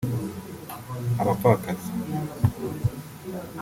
abapfakazi 1.21 1.89